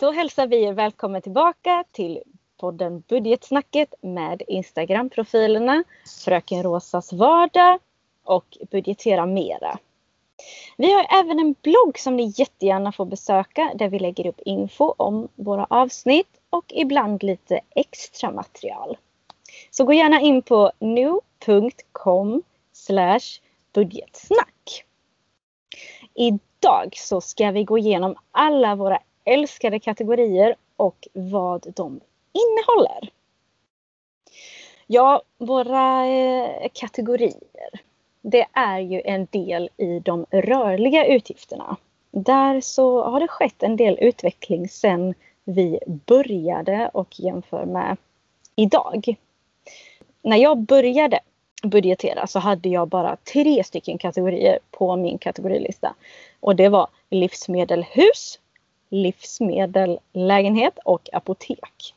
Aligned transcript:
Då 0.00 0.10
hälsar 0.10 0.46
vi 0.46 0.64
er 0.64 0.72
välkommen 0.72 1.22
tillbaka 1.22 1.84
till 1.92 2.22
podden 2.60 3.02
Budgetsnacket 3.08 3.94
med 4.00 4.42
Instagram-profilerna 4.48 5.84
Fröken 6.24 6.62
Rosas 6.62 7.12
vardag 7.12 7.78
och 8.24 8.58
Budgetera 8.70 9.26
Mera. 9.26 9.78
Vi 10.76 10.92
har 10.92 11.06
även 11.20 11.38
en 11.38 11.54
blogg 11.62 11.98
som 11.98 12.16
ni 12.16 12.32
jättegärna 12.36 12.92
får 12.92 13.04
besöka 13.04 13.72
där 13.74 13.88
vi 13.88 13.98
lägger 13.98 14.26
upp 14.26 14.40
info 14.40 14.94
om 14.96 15.28
våra 15.34 15.66
avsnitt 15.70 16.40
och 16.50 16.64
ibland 16.68 17.22
lite 17.22 17.60
extra 17.70 18.30
material. 18.30 18.96
Så 19.70 19.84
gå 19.84 19.92
gärna 19.92 20.20
in 20.20 20.42
på 20.42 20.72
nu.com 20.78 22.42
budgetsnack. 23.72 24.84
Idag 26.14 26.94
så 26.96 27.20
ska 27.20 27.50
vi 27.50 27.64
gå 27.64 27.78
igenom 27.78 28.16
alla 28.30 28.74
våra 28.74 28.98
älskade 29.30 29.78
kategorier 29.78 30.54
och 30.76 31.08
vad 31.12 31.72
de 31.76 32.00
innehåller. 32.32 33.10
Ja, 34.86 35.22
våra 35.38 36.06
eh, 36.06 36.68
kategorier. 36.72 37.70
Det 38.22 38.46
är 38.52 38.78
ju 38.78 39.02
en 39.04 39.26
del 39.30 39.70
i 39.76 39.98
de 39.98 40.26
rörliga 40.30 41.06
utgifterna. 41.06 41.76
Där 42.10 42.60
så 42.60 43.02
har 43.02 43.20
det 43.20 43.28
skett 43.28 43.62
en 43.62 43.76
del 43.76 43.98
utveckling 44.00 44.68
sedan 44.68 45.14
vi 45.44 45.78
började 45.86 46.90
och 46.94 47.20
jämför 47.20 47.64
med 47.64 47.96
idag. 48.56 49.16
När 50.22 50.36
jag 50.36 50.58
började 50.58 51.20
budgetera 51.62 52.26
så 52.26 52.38
hade 52.38 52.68
jag 52.68 52.88
bara 52.88 53.16
tre 53.16 53.64
stycken 53.64 53.98
kategorier 53.98 54.58
på 54.70 54.96
min 54.96 55.18
kategorilista. 55.18 55.94
Och 56.40 56.56
det 56.56 56.68
var 56.68 56.88
livsmedelhus, 57.10 58.38
livsmedel, 58.90 59.98
lägenhet 60.12 60.78
och 60.84 61.08
apotek. 61.12 61.94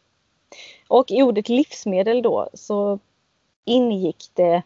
Och 0.87 1.11
i 1.11 1.21
ordet 1.21 1.49
livsmedel 1.49 2.21
då 2.21 2.49
så 2.53 2.99
ingick 3.65 4.29
det 4.33 4.63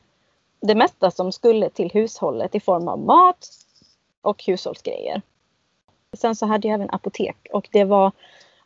det 0.60 0.76
mesta 0.76 1.12
som 1.12 1.32
skulle 1.32 1.70
till 1.70 1.92
hushållet 1.92 2.56
i 2.56 2.60
form 2.60 2.88
av 2.88 3.00
mat 3.00 3.50
och 4.22 4.44
hushållsgrejer. 4.44 5.22
Sen 6.14 6.36
så 6.36 6.46
hade 6.46 6.68
jag 6.68 6.76
även 6.76 6.90
apotek 6.90 7.48
och 7.54 7.70
det 7.72 7.84
var 7.84 8.12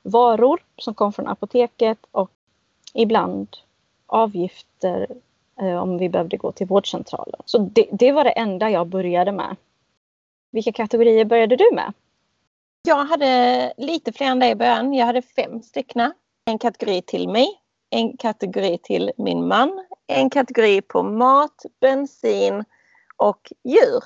varor 0.03 0.64
som 0.77 0.93
kom 0.93 1.14
från 1.14 1.27
apoteket 1.27 1.97
och 2.11 2.31
ibland 2.93 3.47
avgifter 4.08 5.08
eh, 5.61 5.75
om 5.75 5.97
vi 5.97 6.09
behövde 6.09 6.38
gå 6.38 6.52
till 6.52 6.67
vårdcentralen. 6.67 7.41
Så 7.45 7.58
det, 7.58 7.88
det 7.91 8.11
var 8.11 8.23
det 8.23 8.30
enda 8.30 8.69
jag 8.69 8.88
började 8.88 9.31
med. 9.31 9.55
Vilka 10.52 10.71
kategorier 10.71 11.25
började 11.25 11.55
du 11.55 11.69
med? 11.73 11.93
Jag 12.83 13.05
hade 13.05 13.73
lite 13.77 14.11
fler 14.13 14.27
än 14.27 14.39
dig 14.39 14.51
i 14.51 14.55
början. 14.55 14.93
Jag 14.93 15.05
hade 15.05 15.21
fem 15.21 15.61
stycken. 15.61 16.13
En 16.45 16.59
kategori 16.59 17.01
till 17.01 17.29
mig, 17.29 17.47
en 17.89 18.17
kategori 18.17 18.77
till 18.77 19.11
min 19.17 19.47
man, 19.47 19.85
en 20.07 20.29
kategori 20.29 20.81
på 20.81 21.03
mat, 21.03 21.65
bensin 21.81 22.63
och 23.17 23.53
djur. 23.63 24.03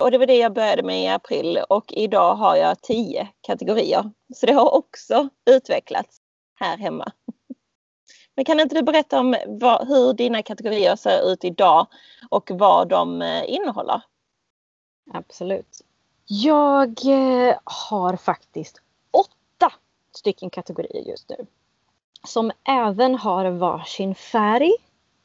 Och 0.00 0.10
det 0.10 0.18
var 0.18 0.26
det 0.26 0.38
jag 0.38 0.52
började 0.52 0.82
med 0.82 1.04
i 1.04 1.08
april 1.08 1.58
och 1.68 1.92
idag 1.92 2.34
har 2.34 2.56
jag 2.56 2.82
tio 2.82 3.28
kategorier. 3.40 4.10
Så 4.34 4.46
det 4.46 4.52
har 4.52 4.74
också 4.74 5.28
utvecklats 5.50 6.18
här 6.54 6.76
hemma. 6.76 7.12
Men 8.36 8.44
kan 8.44 8.60
inte 8.60 8.74
du 8.74 8.82
berätta 8.82 9.20
om 9.20 9.36
vad, 9.46 9.88
hur 9.88 10.12
dina 10.12 10.42
kategorier 10.42 10.96
ser 10.96 11.32
ut 11.32 11.44
idag 11.44 11.86
och 12.30 12.50
vad 12.54 12.88
de 12.88 13.22
eh, 13.22 13.50
innehåller? 13.54 14.02
Absolut. 15.12 15.84
Jag 16.26 17.06
eh, 17.06 17.56
har 17.64 18.16
faktiskt 18.16 18.80
åtta 19.10 19.72
stycken 20.12 20.50
kategorier 20.50 21.02
just 21.08 21.28
nu. 21.28 21.46
Som 22.26 22.52
även 22.64 23.14
har 23.14 23.50
varsin 23.50 24.14
färg 24.14 24.72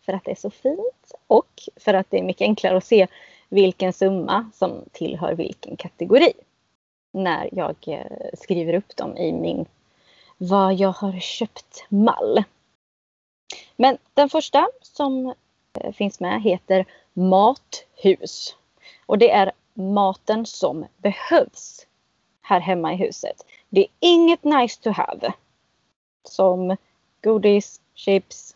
för 0.05 0.13
att 0.13 0.23
det 0.23 0.31
är 0.31 0.35
så 0.35 0.49
fint 0.49 1.13
och 1.27 1.69
för 1.75 1.93
att 1.93 2.09
det 2.09 2.19
är 2.19 2.23
mycket 2.23 2.45
enklare 2.45 2.77
att 2.77 2.85
se 2.85 3.07
vilken 3.49 3.93
summa 3.93 4.51
som 4.53 4.83
tillhör 4.91 5.33
vilken 5.33 5.77
kategori. 5.77 6.33
När 7.11 7.49
jag 7.51 7.75
eh, 7.87 8.29
skriver 8.33 8.73
upp 8.73 8.95
dem 8.95 9.17
i 9.17 9.31
min 9.31 9.65
vad 10.37 10.73
jag 10.73 10.91
har 10.91 11.19
köpt 11.19 11.85
mall. 11.89 12.43
Men 13.75 13.97
den 14.13 14.29
första 14.29 14.67
som 14.81 15.33
eh, 15.73 15.91
finns 15.91 16.19
med 16.19 16.41
heter 16.41 16.85
Mathus. 17.13 18.55
Och 19.05 19.17
det 19.17 19.31
är 19.31 19.51
maten 19.79 20.45
som 20.45 20.85
behövs 20.97 21.87
här 22.41 22.59
hemma 22.59 22.93
i 22.93 22.95
huset. 22.95 23.45
Det 23.69 23.81
är 23.81 23.87
inget 23.99 24.43
nice 24.43 24.81
to 24.81 24.89
have. 24.89 25.33
Som 26.23 26.77
godis, 27.21 27.81
chips, 27.93 28.55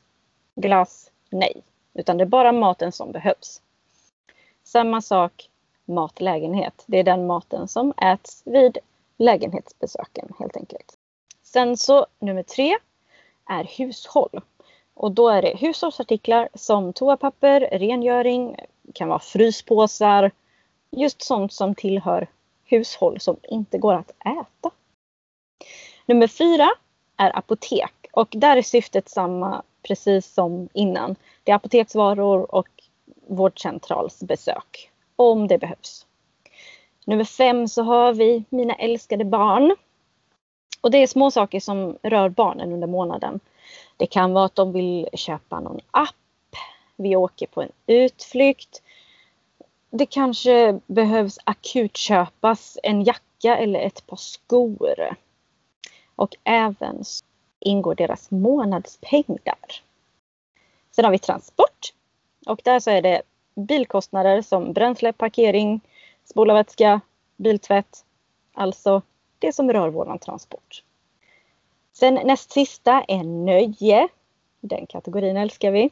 glass, 0.56 1.12
nej. 1.30 1.64
Utan 1.94 2.18
det 2.18 2.24
är 2.24 2.26
bara 2.26 2.52
maten 2.52 2.92
som 2.92 3.12
behövs. 3.12 3.62
Samma 4.64 5.02
sak 5.02 5.50
matlägenhet. 5.86 6.84
Det 6.88 7.00
är 7.00 7.04
den 7.04 7.28
maten 7.28 7.68
som 7.68 7.94
äts 8.02 8.42
vid 8.46 8.78
lägenhetsbesöken 9.18 10.30
helt 10.40 10.58
enkelt. 10.58 10.98
Sen 11.44 11.78
så 11.78 12.06
nummer 12.20 12.44
tre 12.44 12.78
är 13.50 13.64
hushåll. 13.64 14.42
Och 14.94 15.12
då 15.12 15.30
är 15.30 15.42
det 15.42 15.58
hushållsartiklar 15.58 16.50
som 16.54 16.94
toapapper, 16.94 17.60
rengöring, 17.60 18.56
kan 18.94 19.10
vara 19.10 19.20
fryspåsar, 19.20 20.32
just 20.94 21.22
sånt 21.22 21.54
som 21.54 21.76
tillhör 21.76 22.28
hushåll 22.66 23.20
som 23.20 23.38
inte 23.44 23.78
går 23.78 23.94
att 23.94 24.12
äta. 24.20 24.72
Nummer 26.06 26.28
fyra 26.28 26.70
är 27.18 27.38
apotek 27.38 28.08
och 28.12 28.28
där 28.32 28.58
är 28.58 28.62
syftet 28.62 29.10
samma 29.10 29.64
precis 29.84 30.34
som 30.34 30.70
innan. 30.74 31.16
Det 31.44 31.52
är 31.52 31.56
apoteksvaror 31.56 32.56
och 32.56 32.68
vårdcentralsbesök 33.28 34.92
om 35.16 35.48
det 35.48 35.58
behövs. 35.58 36.06
Nummer 37.06 37.24
fem 37.24 37.68
så 37.68 37.84
har 37.84 38.14
vi 38.14 38.44
mina 38.50 38.76
älskade 38.76 39.26
barn. 39.26 39.76
Och 40.82 40.92
det 40.92 40.98
är 40.98 41.08
små 41.08 41.32
saker 41.32 41.60
som 41.60 41.98
rör 42.04 42.30
barnen 42.30 42.72
under 42.72 42.88
månaden. 42.88 43.40
Det 43.98 44.06
kan 44.06 44.34
vara 44.34 44.46
att 44.46 44.56
de 44.56 44.72
vill 44.72 45.10
köpa 45.14 45.60
någon 45.60 45.80
app. 45.92 46.16
Vi 46.96 47.16
åker 47.16 47.48
på 47.48 47.62
en 47.62 47.72
utflykt. 47.88 48.82
Det 49.96 50.06
kanske 50.06 50.80
behövs 50.88 51.40
akut 51.44 51.98
köpas 51.98 52.78
en 52.84 53.04
jacka 53.04 53.58
eller 53.58 53.80
ett 53.80 54.08
par 54.08 54.18
skor. 54.18 55.16
Och 56.16 56.36
även 56.44 57.04
ingår 57.60 57.96
deras 57.96 58.32
månadspeng 58.32 59.38
där. 59.44 59.82
Sen 60.92 61.06
har 61.06 61.12
vi 61.12 61.20
transport. 61.20 61.94
Och 62.46 62.62
där 62.64 62.80
så 62.80 62.92
är 62.92 63.02
det 63.02 63.22
bilkostnader 63.56 64.42
som 64.42 64.74
bränsle, 64.74 65.14
parkering, 65.14 65.82
spolarvätska, 66.26 67.02
biltvätt. 67.38 68.06
Alltså 68.54 69.02
det 69.40 69.54
som 69.54 69.74
rör 69.74 69.90
våran 69.90 70.20
transport. 70.20 70.84
Sen 71.94 72.14
näst 72.14 72.52
sista 72.52 73.04
är 73.08 73.24
nöje. 73.24 74.08
Den 74.60 74.86
kategorin 74.86 75.38
älskar 75.38 75.72
vi. 75.72 75.90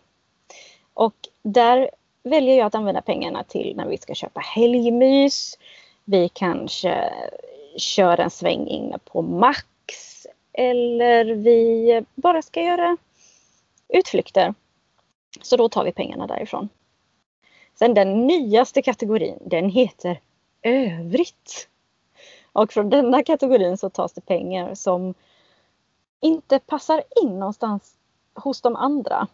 Och 0.94 1.16
där 1.42 1.90
väljer 2.24 2.58
jag 2.58 2.66
att 2.66 2.76
använda 2.76 3.02
pengarna 3.02 3.44
till 3.44 3.74
när 3.76 3.88
vi 3.88 3.98
ska 3.98 4.14
köpa 4.14 4.40
helgmys. 4.40 5.58
Vi 6.06 6.30
kanske 6.30 7.14
kör 7.78 8.20
en 8.20 8.30
sväng 8.30 8.68
inne 8.68 8.98
på 8.98 9.22
Max 9.22 9.66
eller 10.54 11.26
vi 11.26 12.06
bara 12.16 12.42
ska 12.42 12.62
göra 12.62 12.98
utflykter. 13.88 14.54
Så 15.42 15.58
då 15.58 15.70
tar 15.70 15.84
vi 15.84 15.92
pengarna 15.92 16.28
därifrån. 16.28 16.70
Sen 17.76 17.94
den 17.94 18.28
nyaste 18.28 18.82
kategorin, 18.82 19.38
den 19.46 19.70
heter 19.70 20.20
övrigt. 20.62 21.68
Och 22.54 22.74
från 22.74 22.90
denna 22.90 23.24
kategorin 23.24 23.78
så 23.78 23.90
tas 23.90 24.14
det 24.14 24.22
pengar 24.22 24.76
som 24.76 25.14
inte 26.20 26.60
passar 26.60 27.04
in 27.24 27.40
någonstans 27.40 27.96
hos 28.34 28.62
de 28.62 28.76
andra. 28.76 29.28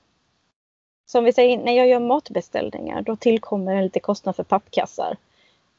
Som 1.09 1.23
vi 1.23 1.33
säger, 1.33 1.57
när 1.57 1.73
jag 1.73 1.87
gör 1.87 1.99
matbeställningar 1.99 3.01
då 3.01 3.15
tillkommer 3.15 3.75
en 3.75 3.83
lite 3.83 3.99
kostnad 3.99 4.35
för 4.35 4.43
pappkassar. 4.43 5.17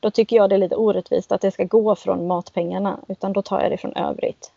Då 0.01 0.11
tycker 0.11 0.37
jag 0.37 0.51
det 0.51 0.57
är 0.57 0.59
lite 0.59 0.77
orättvist 0.77 1.33
att 1.33 1.41
det 1.41 1.51
ska 1.51 1.65
gå 1.65 1.97
från 1.97 2.27
matpengarna 2.27 3.01
utan 3.09 3.33
då 3.33 3.43
tar 3.43 3.63
jag 3.63 3.71
det 3.71 3.77
från 3.77 3.97
övrigt. 3.97 4.53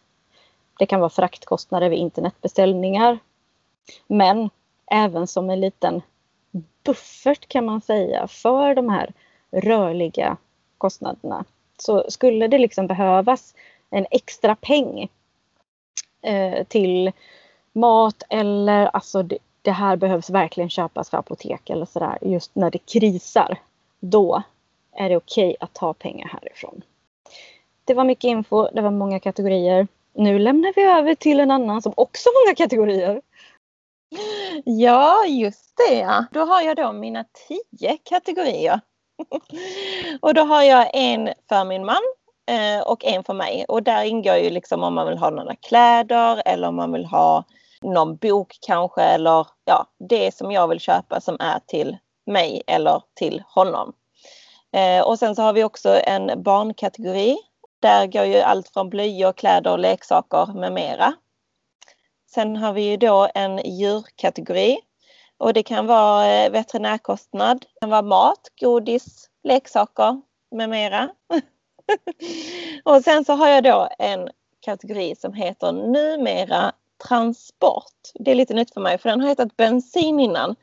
Det 0.79 0.85
kan 0.85 0.99
vara 0.99 1.09
fraktkostnader 1.09 1.89
vid 1.89 1.99
internetbeställningar. 1.99 3.19
Men 4.07 4.49
även 4.91 5.27
som 5.27 5.49
en 5.49 5.59
liten 5.61 6.01
buffert 6.83 7.47
kan 7.47 7.65
man 7.65 7.81
säga 7.81 8.27
för 8.27 8.75
de 8.75 8.89
här 8.89 9.13
rörliga 9.51 10.37
kostnaderna. 10.77 11.45
Så 11.77 12.05
skulle 12.11 12.47
det 12.47 12.57
liksom 12.57 12.87
behövas 12.87 13.55
en 13.89 14.05
extra 14.11 14.55
peng 14.55 15.09
eh, 16.21 16.63
till 16.63 17.11
mat 17.73 18.23
eller 18.29 18.85
alltså 18.85 19.23
det, 19.23 19.37
det, 19.61 19.71
här 19.71 19.95
behövs 19.95 20.29
verkligen 20.29 20.69
köpas 20.69 21.09
för 21.09 21.17
apotek 21.17 21.69
eller 21.69 21.85
sådär 21.85 22.17
just 22.21 22.55
när 22.55 22.71
det 22.71 22.77
krisar. 22.77 23.57
Då 23.99 24.43
är 24.91 25.09
det 25.09 25.17
okej 25.17 25.49
okay 25.49 25.55
att 25.59 25.73
ta 25.73 25.93
pengar 25.93 26.27
härifrån. 26.27 26.81
Det 27.85 27.93
var 27.93 28.03
mycket 28.03 28.23
info, 28.23 28.69
det 28.73 28.81
var 28.81 28.91
många 28.91 29.19
kategorier. 29.19 29.87
nu 30.13 30.39
lämnar 30.39 30.73
vi 30.75 30.83
över 30.83 31.15
till 31.15 31.39
en 31.39 31.51
annan 31.51 31.81
som 31.81 31.93
också 31.97 32.29
har 32.29 32.45
många 32.45 32.55
kategorier. 32.55 33.21
Ja, 34.65 35.25
just 35.25 35.77
det. 35.89 36.25
Då 36.31 36.39
har 36.39 36.61
jag 36.61 36.77
då 36.77 36.91
mina 36.91 37.25
tio 37.47 37.97
kategorier. 38.03 38.79
och 40.21 40.33
då 40.33 40.41
har 40.41 40.63
jag 40.63 40.89
en 40.93 41.29
för 41.49 41.65
min 41.65 41.85
man 41.85 42.01
eh, 42.49 42.81
och 42.81 43.05
en 43.05 43.23
för 43.23 43.33
mig. 43.33 43.65
Och 43.67 43.83
där 43.83 44.03
ingår 44.03 44.35
ju 44.35 44.49
liksom 44.49 44.83
om 44.83 44.93
man 44.93 45.07
vill 45.07 45.17
ha 45.17 45.29
några 45.29 45.55
kläder 45.55 46.41
eller 46.45 46.67
om 46.67 46.75
man 46.75 46.91
vill 46.91 47.05
ha 47.05 47.43
någon 47.81 48.15
bok 48.15 48.57
kanske 48.61 49.01
eller 49.01 49.47
ja, 49.65 49.85
det 50.09 50.35
som 50.35 50.51
jag 50.51 50.67
vill 50.67 50.79
köpa 50.79 51.21
som 51.21 51.37
är 51.39 51.59
till 51.67 51.97
mig 52.25 52.63
eller 52.67 53.03
till 53.15 53.43
honom. 53.47 53.93
Eh, 54.73 55.03
och 55.03 55.19
sen 55.19 55.35
så 55.35 55.41
har 55.41 55.53
vi 55.53 55.63
också 55.63 55.99
en 56.03 56.43
barnkategori. 56.43 57.37
Där 57.81 58.07
går 58.07 58.25
ju 58.25 58.37
allt 58.37 58.69
från 58.69 58.89
blöjor, 58.89 59.33
kläder, 59.33 59.77
leksaker 59.77 60.59
med 60.59 60.73
mera. 60.73 61.13
Sen 62.33 62.55
har 62.55 62.73
vi 62.73 62.81
ju 62.81 62.97
då 62.97 63.29
en 63.35 63.57
djurkategori 63.57 64.77
och 65.37 65.53
det 65.53 65.63
kan 65.63 65.87
vara 65.87 66.27
eh, 66.27 66.51
veterinärkostnad, 66.51 67.61
det 67.61 67.79
kan 67.79 67.89
vara 67.89 68.01
mat, 68.01 68.39
godis, 68.61 69.29
leksaker 69.43 70.21
med 70.51 70.69
mera. 70.69 71.09
och 72.83 73.03
sen 73.03 73.25
så 73.25 73.33
har 73.33 73.47
jag 73.47 73.63
då 73.63 73.89
en 73.99 74.29
kategori 74.59 75.15
som 75.15 75.33
heter 75.33 75.71
numera 75.71 76.71
transport. 77.07 78.11
Det 78.13 78.31
är 78.31 78.35
lite 78.35 78.53
nytt 78.53 78.73
för 78.73 78.81
mig 78.81 78.97
för 78.97 79.09
den 79.09 79.21
har 79.21 79.27
hetat 79.27 79.57
bensin 79.57 80.19
innan. 80.19 80.55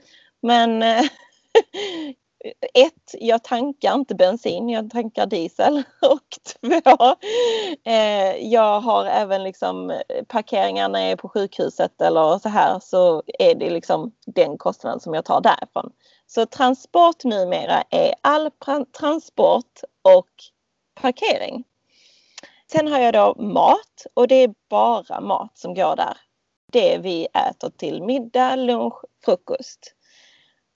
Men 0.43 0.83
eh, 0.83 1.05
ett, 2.75 3.15
jag 3.19 3.45
tankar 3.45 3.95
inte 3.95 4.15
bensin, 4.15 4.69
jag 4.69 4.91
tankar 4.91 5.27
diesel. 5.27 5.83
Och 6.03 6.39
två, 6.53 7.17
eh, 7.91 8.37
jag 8.37 8.81
har 8.81 9.07
även 9.07 9.43
liksom 9.43 9.91
eh, 9.91 10.25
parkeringar 10.29 10.89
när 10.89 11.01
jag 11.01 11.11
är 11.11 11.17
på 11.17 11.29
sjukhuset 11.29 12.03
eller 12.03 12.39
så 12.39 12.49
här 12.49 12.79
så 12.83 13.23
är 13.39 13.55
det 13.55 13.71
liksom 13.71 14.13
den 14.27 14.59
kostnaden 14.59 15.01
som 15.01 15.15
jag 15.15 15.25
tar 15.25 15.41
därifrån. 15.41 15.93
Så 16.27 16.47
transport 16.47 17.25
numera 17.25 17.83
är 17.91 18.15
all 18.21 18.51
transport 18.99 19.81
och 20.03 20.29
parkering. 21.01 21.65
Sen 22.73 22.89
har 22.89 22.99
jag 22.99 23.15
då 23.15 23.35
mat 23.43 24.07
och 24.15 24.29
det 24.29 24.35
är 24.35 24.55
bara 24.71 25.21
mat 25.21 25.59
som 25.59 25.75
går 25.75 25.97
där. 25.97 26.17
Det 26.73 26.99
vi 26.99 27.27
äter 27.27 27.71
till 27.71 28.03
middag, 28.03 28.57
lunch, 28.57 29.05
frukost. 29.25 29.95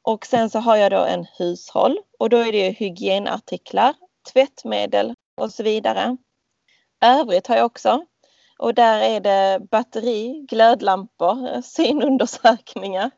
Och 0.02 0.26
sen 0.26 0.50
så 0.50 0.58
har 0.58 0.76
jag 0.76 0.90
då 0.92 1.04
en 1.04 1.26
hushåll 1.38 1.98
och 2.18 2.30
då 2.30 2.36
är 2.36 2.52
det 2.52 2.70
hygienartiklar, 2.70 3.94
tvättmedel 4.32 5.14
och 5.40 5.52
så 5.52 5.62
vidare. 5.62 6.16
Övrigt 7.04 7.46
har 7.46 7.56
jag 7.56 7.66
också 7.66 8.06
och 8.58 8.74
där 8.74 9.00
är 9.00 9.20
det 9.20 9.60
batteri, 9.70 10.46
glödlampor, 10.48 11.62
synundersökningar. 11.64 13.10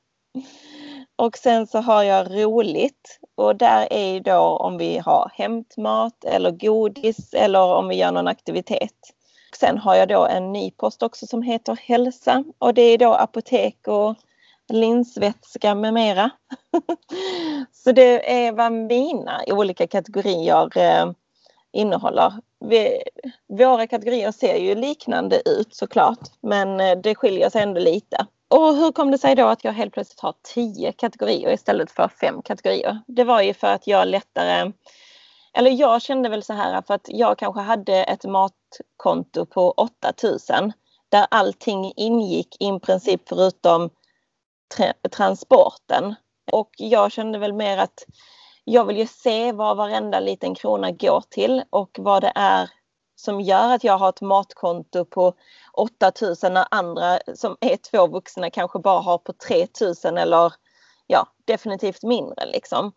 Och 1.16 1.38
sen 1.38 1.66
så 1.66 1.78
har 1.78 2.02
jag 2.02 2.30
roligt 2.30 3.20
och 3.34 3.56
där 3.56 3.92
är 3.92 4.20
då 4.20 4.40
om 4.40 4.78
vi 4.78 4.98
har 4.98 5.30
hämtmat 5.34 6.24
eller 6.24 6.50
godis 6.50 7.34
eller 7.34 7.60
om 7.60 7.88
vi 7.88 7.96
gör 7.96 8.12
någon 8.12 8.28
aktivitet. 8.28 9.14
Sen 9.56 9.78
har 9.78 9.94
jag 9.94 10.08
då 10.08 10.26
en 10.26 10.52
ny 10.52 10.70
post 10.70 11.02
också 11.02 11.26
som 11.26 11.42
heter 11.42 11.78
hälsa 11.82 12.44
och 12.58 12.74
det 12.74 12.82
är 12.82 12.98
då 12.98 13.14
apotek 13.14 13.88
och 13.88 14.14
linsvätska 14.68 15.74
med 15.74 15.94
mera. 15.94 16.30
Så 17.72 17.92
det 17.92 18.44
är 18.44 18.52
vad 18.52 18.72
mina 18.72 19.40
olika 19.46 19.86
kategorier 19.86 20.78
eh, 20.78 21.12
innehåller. 21.72 22.32
Vi, 22.60 23.02
våra 23.48 23.86
kategorier 23.86 24.32
ser 24.32 24.56
ju 24.56 24.74
liknande 24.74 25.42
ut 25.44 25.74
såklart 25.74 26.20
men 26.40 26.80
eh, 26.80 26.96
det 26.96 27.14
skiljer 27.14 27.50
sig 27.50 27.62
ändå 27.62 27.80
lite. 27.80 28.26
Och 28.48 28.74
hur 28.74 28.92
kom 28.92 29.10
det 29.10 29.18
sig 29.18 29.34
då 29.34 29.46
att 29.46 29.64
jag 29.64 29.72
helt 29.72 29.92
plötsligt 29.92 30.20
har 30.20 30.34
tio 30.54 30.92
kategorier 30.92 31.52
istället 31.52 31.90
för 31.90 32.08
fem 32.08 32.42
kategorier? 32.42 32.98
Det 33.06 33.24
var 33.24 33.42
ju 33.42 33.54
för 33.54 33.66
att 33.66 33.86
jag 33.86 34.08
lättare 34.08 34.72
eller 35.54 35.70
jag 35.70 36.02
kände 36.02 36.28
väl 36.28 36.42
så 36.42 36.52
här 36.52 36.82
för 36.82 36.94
att 36.94 37.08
jag 37.08 37.38
kanske 37.38 37.60
hade 37.60 38.04
ett 38.04 38.24
matkonto 38.24 39.46
på 39.46 39.70
8000 39.70 40.72
där 41.08 41.26
allting 41.30 41.92
ingick 41.96 42.56
i 42.60 42.80
princip 42.80 43.28
förutom 43.28 43.90
transporten. 45.10 46.14
Och 46.52 46.70
jag 46.76 47.12
kände 47.12 47.38
väl 47.38 47.52
mer 47.52 47.78
att 47.78 48.04
jag 48.64 48.84
vill 48.84 48.96
ju 48.96 49.06
se 49.06 49.52
vad 49.52 49.76
varenda 49.76 50.20
liten 50.20 50.54
krona 50.54 50.90
går 50.90 51.22
till 51.30 51.62
och 51.70 51.96
vad 52.00 52.22
det 52.22 52.32
är 52.34 52.70
som 53.16 53.40
gör 53.40 53.74
att 53.74 53.84
jag 53.84 53.98
har 53.98 54.08
ett 54.08 54.20
matkonto 54.20 55.04
på 55.04 55.34
8000 55.72 56.54
när 56.54 56.66
andra 56.70 57.18
som 57.34 57.56
är 57.60 57.76
två 57.76 58.06
vuxna 58.06 58.50
kanske 58.50 58.78
bara 58.78 59.00
har 59.00 59.18
på 59.18 59.32
3000 59.32 60.18
eller 60.18 60.52
ja, 61.06 61.26
definitivt 61.44 62.02
mindre 62.02 62.46
liksom. 62.46 62.92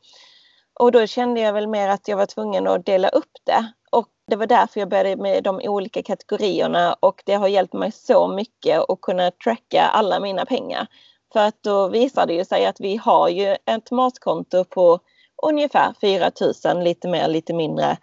Och 0.80 0.92
då 0.92 1.08
kände 1.08 1.42
jag 1.42 1.54
väl 1.54 1.68
mer 1.68 1.90
att 1.90 2.08
jag 2.08 2.18
var 2.18 2.26
tvungen 2.26 2.68
att 2.68 2.86
dela 2.86 3.10
upp 3.10 3.32
det. 3.44 3.72
Och 3.92 4.08
det 4.28 4.36
var 4.36 4.48
därför 4.48 4.80
jag 4.80 4.90
började 4.90 5.16
med 5.16 5.44
de 5.44 5.62
olika 5.64 6.04
kategorierna 6.04 6.94
och 6.94 7.24
det 7.26 7.34
har 7.34 7.48
hjälpt 7.48 7.74
mig 7.74 7.92
så 7.92 8.28
mycket 8.28 8.90
att 8.90 9.02
kunna 9.02 9.32
tracka 9.32 9.82
alla 9.84 10.20
mina 10.20 10.46
pengar. 10.46 10.88
För 11.34 11.40
att 11.40 11.64
då 11.64 11.88
visar 11.88 12.26
det 12.26 12.34
ju 12.34 12.46
sig 12.46 12.66
att 12.66 12.80
vi 12.80 12.96
har 12.96 13.30
ju 13.30 13.58
ett 13.66 13.92
matkonto 13.92 14.64
på 14.64 15.00
ungefär 15.44 15.94
4 16.02 16.32
000, 16.74 16.84
lite 16.84 17.08
mer, 17.08 17.28
lite 17.28 17.54
mindre 17.54 17.98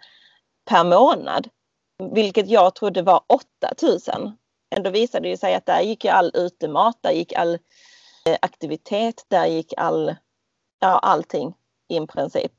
per 0.69 0.83
månad. 0.83 1.47
Vilket 2.11 2.47
jag 2.49 2.75
trodde 2.75 3.01
var 3.01 3.21
8 3.27 3.45
000. 4.15 4.31
Ändå 4.75 4.89
visade 4.89 5.29
det 5.29 5.37
sig 5.37 5.55
att 5.55 5.65
där 5.65 5.81
gick 5.81 6.05
all 6.05 6.31
utemat, 6.33 6.97
där 7.01 7.11
gick 7.11 7.33
all 7.33 7.53
eh, 8.25 8.37
aktivitet, 8.41 9.25
där 9.27 9.45
gick 9.45 9.73
all, 9.77 10.15
ja, 10.79 10.99
allting 10.99 11.53
i 11.87 12.07
princip. 12.07 12.51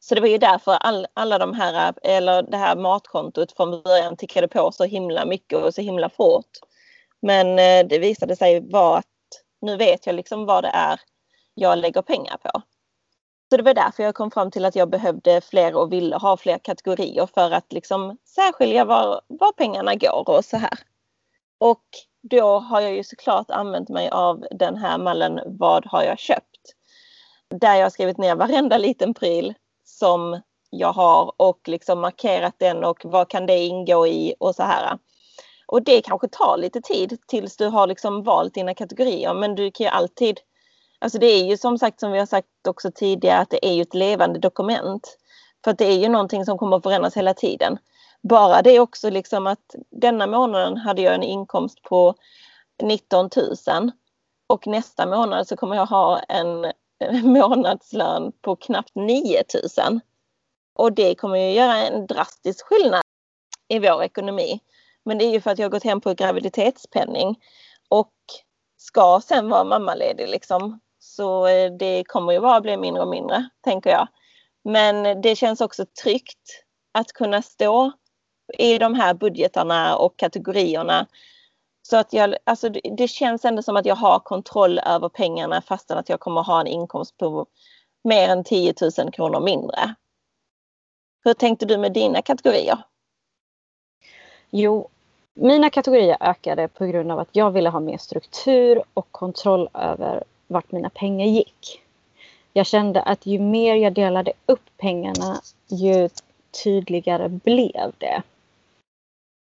Så 0.00 0.14
det 0.14 0.20
var 0.20 0.28
ju 0.28 0.38
därför 0.38 0.72
all, 0.72 1.06
alla 1.14 1.38
de 1.38 1.54
här, 1.54 1.94
eller 2.02 2.42
det 2.42 2.56
här 2.56 2.76
matkontot 2.76 3.52
från 3.52 3.82
början 3.82 4.16
tickade 4.16 4.48
på 4.48 4.72
så 4.72 4.84
himla 4.84 5.24
mycket 5.24 5.58
och 5.58 5.74
så 5.74 5.80
himla 5.80 6.08
fort. 6.08 6.50
Men 7.22 7.58
eh, 7.58 7.88
det 7.88 7.98
visade 7.98 8.36
sig 8.36 8.70
vara 8.70 8.98
att 8.98 9.06
nu 9.60 9.76
vet 9.76 10.06
jag 10.06 10.14
liksom 10.14 10.46
vad 10.46 10.64
det 10.64 10.70
är 10.74 11.00
jag 11.54 11.78
lägger 11.78 12.02
pengar 12.02 12.36
på. 12.36 12.62
Så 13.50 13.56
det 13.56 13.62
var 13.62 13.74
därför 13.74 14.02
jag 14.02 14.14
kom 14.14 14.30
fram 14.30 14.50
till 14.50 14.64
att 14.64 14.76
jag 14.76 14.90
behövde 14.90 15.40
fler 15.40 15.76
och 15.76 15.92
ville 15.92 16.16
ha 16.16 16.36
fler 16.36 16.58
kategorier 16.58 17.26
för 17.34 17.50
att 17.50 17.72
liksom 17.72 18.16
särskilja 18.24 18.84
var, 18.84 19.20
var 19.26 19.52
pengarna 19.52 19.94
går 19.94 20.30
och 20.30 20.44
så 20.44 20.56
här. 20.56 20.78
Och 21.58 21.84
då 22.22 22.58
har 22.58 22.80
jag 22.80 22.92
ju 22.92 23.04
såklart 23.04 23.50
använt 23.50 23.88
mig 23.88 24.08
av 24.10 24.46
den 24.50 24.76
här 24.76 24.98
mallen 24.98 25.40
Vad 25.46 25.86
har 25.86 26.02
jag 26.02 26.18
köpt? 26.18 26.74
Där 27.48 27.74
jag 27.74 27.82
har 27.82 27.90
skrivit 27.90 28.18
ner 28.18 28.34
varenda 28.34 28.78
liten 28.78 29.14
pryl 29.14 29.54
som 29.98 30.40
jag 30.70 30.92
har 30.92 31.32
och 31.36 31.60
liksom 31.68 32.00
markerat 32.00 32.54
den 32.58 32.84
och 32.84 33.00
vad 33.04 33.28
kan 33.28 33.46
det 33.46 33.58
ingå 33.58 34.06
i 34.06 34.34
och 34.40 34.54
så 34.54 34.62
här. 34.62 34.98
Och 35.66 35.82
det 35.82 36.02
kanske 36.02 36.28
tar 36.28 36.56
lite 36.58 36.80
tid 36.80 37.18
tills 37.26 37.56
du 37.56 37.66
har 37.66 37.86
liksom 37.86 38.22
valt 38.22 38.54
dina 38.54 38.74
kategorier 38.74 39.34
men 39.34 39.54
du 39.54 39.70
kan 39.70 39.84
ju 39.84 39.90
alltid 39.90 40.40
Alltså 41.02 41.18
det 41.18 41.26
är 41.26 41.44
ju 41.44 41.56
som 41.56 41.78
sagt 41.78 42.00
som 42.00 42.12
vi 42.12 42.18
har 42.18 42.26
sagt 42.26 42.66
också 42.68 42.90
tidigare 42.90 43.38
att 43.38 43.50
det 43.50 43.66
är 43.66 43.72
ju 43.72 43.82
ett 43.82 43.94
levande 43.94 44.38
dokument. 44.38 45.16
För 45.64 45.70
att 45.70 45.78
det 45.78 45.86
är 45.86 45.98
ju 45.98 46.08
någonting 46.08 46.44
som 46.44 46.58
kommer 46.58 46.76
att 46.76 46.82
förändras 46.82 47.16
hela 47.16 47.34
tiden. 47.34 47.78
Bara 48.22 48.62
det 48.62 48.80
också 48.80 49.10
liksom 49.10 49.46
att 49.46 49.74
denna 49.90 50.26
månaden 50.26 50.76
hade 50.76 51.02
jag 51.02 51.14
en 51.14 51.22
inkomst 51.22 51.82
på 51.82 52.14
19 52.82 53.30
000 53.66 53.92
och 54.46 54.66
nästa 54.66 55.06
månad 55.06 55.48
så 55.48 55.56
kommer 55.56 55.76
jag 55.76 55.86
ha 55.86 56.18
en 56.18 56.72
månadslön 57.22 58.32
på 58.42 58.56
knappt 58.56 58.94
9000. 58.94 60.00
Och 60.74 60.92
det 60.92 61.14
kommer 61.14 61.36
ju 61.36 61.52
göra 61.52 61.76
en 61.76 62.06
drastisk 62.06 62.66
skillnad 62.66 63.02
i 63.68 63.78
vår 63.78 64.02
ekonomi. 64.02 64.60
Men 65.04 65.18
det 65.18 65.24
är 65.24 65.30
ju 65.30 65.40
för 65.40 65.50
att 65.50 65.58
jag 65.58 65.64
har 65.64 65.70
gått 65.70 65.84
hem 65.84 66.00
på 66.00 66.14
graviditetspenning 66.14 67.36
och 67.88 68.12
ska 68.76 69.20
sen 69.24 69.48
vara 69.48 69.64
mammaledig 69.64 70.28
liksom. 70.28 70.80
Så 70.98 71.46
eh, 71.46 71.72
det 71.72 72.04
kommer 72.04 72.32
ju 72.32 72.40
bara 72.40 72.60
bli 72.60 72.76
mindre 72.76 73.02
och 73.02 73.08
mindre, 73.08 73.48
tänker 73.60 73.90
jag. 73.90 74.08
Men 74.64 75.20
det 75.20 75.36
känns 75.36 75.60
också 75.60 75.86
tryggt 76.02 76.64
att 76.92 77.12
kunna 77.12 77.42
stå 77.42 77.92
i 78.58 78.78
de 78.78 78.94
här 78.94 79.14
budgetarna 79.14 79.96
och 79.96 80.16
kategorierna. 80.16 81.06
Så 81.82 81.96
att 81.96 82.12
jag, 82.12 82.36
alltså 82.44 82.68
det 82.68 83.08
känns 83.08 83.44
ändå 83.44 83.62
som 83.62 83.76
att 83.76 83.86
jag 83.86 83.96
har 83.96 84.18
kontroll 84.18 84.78
över 84.78 85.08
pengarna 85.08 85.62
fastän 85.62 85.98
att 85.98 86.08
jag 86.08 86.20
kommer 86.20 86.42
ha 86.42 86.60
en 86.60 86.66
inkomst 86.66 87.16
på 87.16 87.46
mer 88.04 88.28
än 88.28 88.44
10 88.44 88.74
000 88.98 89.12
kronor 89.12 89.40
mindre. 89.40 89.94
Hur 91.24 91.34
tänkte 91.34 91.66
du 91.66 91.78
med 91.78 91.92
dina 91.92 92.22
kategorier? 92.22 92.78
Jo, 94.50 94.88
mina 95.34 95.70
kategorier 95.70 96.16
ökade 96.20 96.68
på 96.68 96.86
grund 96.86 97.12
av 97.12 97.18
att 97.18 97.28
jag 97.32 97.50
ville 97.50 97.68
ha 97.68 97.80
mer 97.80 97.98
struktur 97.98 98.82
och 98.94 99.06
kontroll 99.10 99.68
över 99.74 100.24
vart 100.46 100.72
mina 100.72 100.90
pengar 100.90 101.26
gick. 101.26 101.82
Jag 102.52 102.66
kände 102.66 103.02
att 103.02 103.26
ju 103.26 103.38
mer 103.38 103.74
jag 103.74 103.92
delade 103.92 104.32
upp 104.46 104.70
pengarna 104.76 105.40
ju 105.66 106.08
tydligare 106.64 107.28
blev 107.28 107.92
det. 107.98 108.22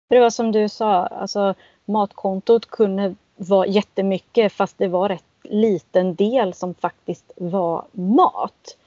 För 0.07 0.15
det 0.15 0.21
var 0.21 0.29
som 0.29 0.51
du 0.51 0.69
sa, 0.69 1.07
alltså 1.07 1.53
matkontot 1.91 2.65
kunde 2.65 3.15
vara 3.35 3.67
jättemycket 3.67 4.53
fast 4.53 4.77
det 4.77 4.87
var 4.87 5.09
rätt 5.09 5.23
liten 5.43 6.15
del 6.15 6.53
som 6.53 6.73
faktiskt 6.73 7.31
var 7.35 7.85
mat. 7.91 8.77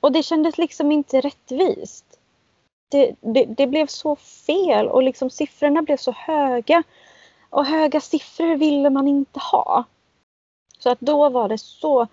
Och 0.00 0.12
det 0.12 0.22
kändes 0.22 0.58
liksom 0.58 0.92
inte 0.92 1.20
rättvist. 1.20 2.18
Det, 2.90 3.14
det, 3.20 3.44
det, 3.44 3.66
blev 3.66 3.86
så 3.86 4.16
fel 4.16 4.88
och 4.88 5.02
liksom 5.02 5.30
siffrorna 5.30 5.82
blev 5.82 5.96
så 5.96 6.12
höga. 6.12 6.82
Och 7.50 7.66
höga 7.66 8.00
siffror 8.00 8.56
ville 8.56 8.90
man 8.90 9.08
inte 9.08 9.40
ha. 9.40 9.84
Så 10.78 10.90
att 10.90 11.00
då 11.00 11.28
var 11.28 11.48
det 11.48 11.58
så 11.58 12.06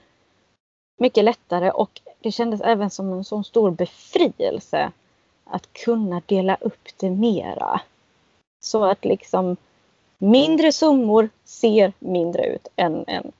mycket 0.97 1.23
lättare 1.23 1.71
och 1.71 2.01
det 2.19 2.31
kändes 2.31 2.61
även 2.61 2.89
som 2.89 3.13
en 3.13 3.23
sån 3.23 3.43
stor 3.43 3.71
befrielse 3.71 4.91
att 5.43 5.73
kunna 5.73 6.21
dela 6.25 6.57
upp 6.61 6.87
det 6.97 7.09
mera. 7.09 7.81
Så 8.59 8.85
att 8.85 9.05
liksom 9.05 9.57
mindre 10.19 10.71
summor 10.71 11.29
ser 11.45 11.93
mindre 11.99 12.45
ut 12.45 12.67
än 12.75 13.03
en 13.07 13.31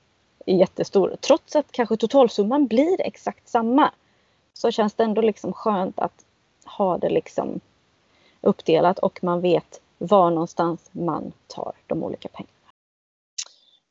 jättestor. 0.45 1.15
Trots 1.21 1.55
att 1.55 1.71
kanske 1.71 1.97
totalsumman 1.97 2.67
blir 2.67 3.01
exakt 3.01 3.49
samma. 3.49 3.91
Så 4.53 4.71
känns 4.71 4.93
det 4.93 5.03
ändå 5.03 5.21
liksom 5.21 5.53
skönt 5.53 5.99
att 5.99 6.25
ha 6.65 6.97
det 6.97 7.09
liksom 7.09 7.59
uppdelat 8.41 8.99
och 8.99 9.23
man 9.23 9.41
vet 9.41 9.81
var 9.97 10.31
någonstans 10.31 10.89
man 10.91 11.31
tar 11.47 11.73
de 11.87 12.03
olika 12.03 12.29
pengarna. 12.29 12.59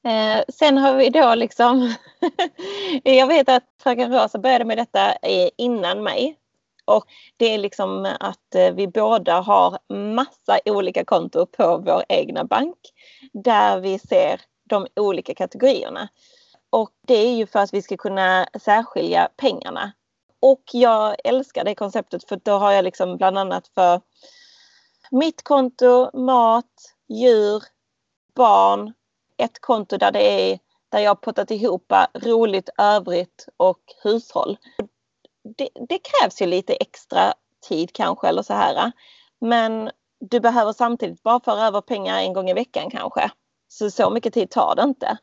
Eh, 0.04 0.44
sen 0.48 0.78
har 0.78 0.94
vi 0.94 1.10
då 1.10 1.34
liksom, 1.34 1.94
jag 3.02 3.26
vet 3.26 3.48
att 3.48 3.64
fröken 3.82 4.12
Rosa 4.12 4.38
började 4.38 4.64
med 4.64 4.78
detta 4.78 5.12
eh, 5.12 5.50
innan 5.56 6.02
mig. 6.02 6.36
Och 6.88 7.04
det 7.36 7.54
är 7.54 7.58
liksom 7.58 8.14
att 8.20 8.54
eh, 8.54 8.74
vi 8.74 8.88
båda 8.88 9.40
har 9.40 9.78
massa 9.94 10.60
olika 10.64 11.04
konton 11.04 11.46
på 11.56 11.76
vår 11.76 12.04
egna 12.08 12.44
bank 12.44 12.78
där 13.32 13.80
vi 13.80 13.98
ser 13.98 14.40
de 14.64 14.86
olika 14.96 15.34
kategorierna. 15.34 16.08
Och 16.70 16.90
det 17.06 17.14
är 17.14 17.34
ju 17.34 17.46
för 17.46 17.58
att 17.58 17.74
vi 17.74 17.82
ska 17.82 17.96
kunna 17.96 18.48
särskilja 18.60 19.28
pengarna. 19.36 19.92
Och 20.40 20.62
jag 20.72 21.16
älskar 21.24 21.64
det 21.64 21.74
konceptet 21.74 22.28
för 22.28 22.40
då 22.42 22.52
har 22.52 22.72
jag 22.72 22.84
liksom 22.84 23.16
bland 23.16 23.38
annat 23.38 23.68
för 23.74 24.00
mitt 25.10 25.44
konto, 25.44 26.18
mat, 26.18 26.94
djur, 27.08 27.62
barn, 28.34 28.92
ett 29.36 29.60
konto 29.60 29.96
där 29.96 30.12
det 30.12 30.52
är 30.52 30.58
där 30.88 30.98
jag 30.98 31.10
har 31.10 31.14
pottat 31.14 31.50
ihop 31.50 31.92
roligt 32.14 32.68
övrigt 32.78 33.48
och 33.56 33.80
hushåll. 34.02 34.58
Det, 35.56 35.68
det, 35.88 35.98
krävs 35.98 36.42
ju 36.42 36.46
lite 36.46 36.74
extra 36.74 37.34
tid 37.68 37.92
kanske 37.92 38.28
eller 38.28 38.42
så 38.42 38.54
här. 38.54 38.92
Men 39.40 39.90
du 40.20 40.40
behöver 40.40 40.72
samtidigt 40.72 41.22
bara 41.22 41.40
föra 41.40 41.66
över 41.66 41.80
pengar 41.80 42.18
en 42.18 42.32
gång 42.32 42.50
i 42.50 42.54
veckan 42.54 42.90
kanske. 42.90 43.30
Så 43.68 43.90
så 43.90 44.10
mycket 44.10 44.34
tid 44.34 44.50
tar 44.50 44.74
det 44.76 44.82
inte. 44.82 45.18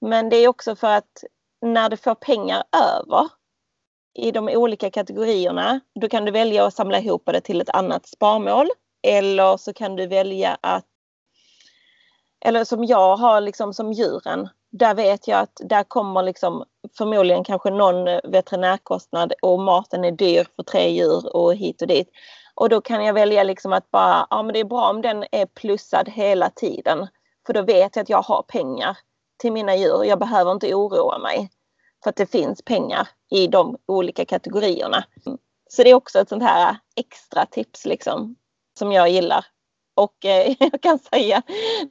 Men 0.00 0.28
det 0.28 0.36
är 0.36 0.48
också 0.48 0.76
för 0.76 0.96
att 0.96 1.24
när 1.62 1.88
du 1.88 1.96
får 1.96 2.14
pengar 2.14 2.62
över 2.72 3.28
i 4.14 4.30
de 4.32 4.48
olika 4.48 4.90
kategorierna, 4.90 5.80
då 6.00 6.08
kan 6.08 6.24
du 6.24 6.30
välja 6.30 6.66
att 6.66 6.74
samla 6.74 6.98
ihop 6.98 7.22
det 7.26 7.40
till 7.40 7.60
ett 7.60 7.70
annat 7.70 8.06
sparmål. 8.06 8.68
Eller 9.02 9.56
så 9.56 9.72
kan 9.72 9.96
du 9.96 10.06
välja 10.06 10.58
att 10.60 10.86
eller 12.44 12.64
som 12.64 12.84
jag 12.84 13.16
har 13.16 13.40
liksom 13.40 13.74
som 13.74 13.92
djuren. 13.92 14.48
Där 14.70 14.94
vet 14.94 15.28
jag 15.28 15.40
att 15.40 15.60
där 15.64 15.82
kommer 15.82 16.22
liksom 16.22 16.64
förmodligen 16.98 17.44
kanske 17.44 17.70
någon 17.70 18.04
veterinärkostnad 18.24 19.32
och 19.42 19.60
maten 19.60 20.04
är 20.04 20.12
dyr 20.12 20.46
för 20.56 20.62
tre 20.62 20.88
djur 20.88 21.36
och 21.36 21.54
hit 21.54 21.82
och 21.82 21.88
dit. 21.88 22.08
Och 22.54 22.68
då 22.68 22.80
kan 22.80 23.04
jag 23.04 23.14
välja 23.14 23.42
liksom 23.42 23.72
att 23.72 23.90
bara, 23.90 24.26
ja 24.30 24.42
men 24.42 24.52
det 24.52 24.60
är 24.60 24.64
bra 24.64 24.90
om 24.90 25.02
den 25.02 25.24
är 25.32 25.46
plussad 25.46 26.08
hela 26.08 26.50
tiden. 26.50 27.08
För 27.46 27.52
då 27.52 27.62
vet 27.62 27.96
jag 27.96 28.02
att 28.02 28.08
jag 28.08 28.22
har 28.22 28.42
pengar 28.42 28.98
till 29.38 29.52
mina 29.52 29.76
djur. 29.76 30.04
Jag 30.04 30.18
behöver 30.18 30.52
inte 30.52 30.74
oroa 30.74 31.18
mig. 31.18 31.50
För 32.02 32.10
att 32.10 32.16
det 32.16 32.26
finns 32.26 32.62
pengar 32.62 33.08
i 33.30 33.46
de 33.46 33.76
olika 33.86 34.24
kategorierna. 34.24 35.04
Så 35.70 35.82
det 35.82 35.90
är 35.90 35.94
också 35.94 36.18
ett 36.18 36.28
sånt 36.28 36.42
här 36.42 36.76
extra 36.96 37.46
tips 37.46 37.86
liksom 37.86 38.36
som 38.78 38.92
jag 38.92 39.08
gillar. 39.08 39.44
Och 40.00 40.24
eh, 40.24 40.54
jag 40.60 40.80
kan 40.80 40.98
säga 40.98 41.42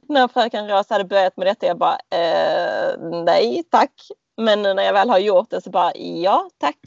när 0.02 0.28
fröken 0.28 0.68
Rosa 0.68 0.94
hade 0.94 1.04
börjat 1.04 1.36
med 1.36 1.46
detta, 1.46 1.66
jag 1.66 1.78
bara 1.78 1.98
eh, 2.10 2.98
nej 3.24 3.62
tack. 3.70 3.92
Men 4.36 4.62
när 4.62 4.82
jag 4.82 4.92
väl 4.92 5.10
har 5.10 5.18
gjort 5.18 5.50
det 5.50 5.60
så 5.60 5.70
bara 5.70 5.96
ja 5.96 6.50
tack. 6.58 6.78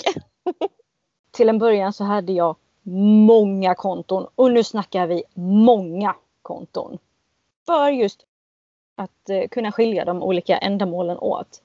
Till 1.32 1.50
en 1.50 1.60
början 1.60 1.94
så 1.94 2.04
hade 2.04 2.34
jag 2.34 2.56
många 3.26 3.76
konton 3.76 4.28
och 4.36 4.52
nu 4.52 4.64
snackar 4.64 5.08
vi 5.08 5.24
många 5.34 6.16
konton. 6.42 6.98
För 7.66 7.90
just 7.90 8.26
att 8.96 9.30
eh, 9.30 9.48
kunna 9.48 9.72
skilja 9.72 10.06
de 10.06 10.24
olika 10.24 10.58
ändamålen 10.58 11.18
åt. 11.18 11.62